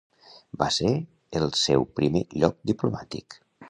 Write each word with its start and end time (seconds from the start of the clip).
Va 0.61 0.69
ser 0.77 0.93
el 1.41 1.47
seu 1.67 1.87
primer 2.01 2.27
lloc 2.41 2.61
diplomàtic. 2.73 3.43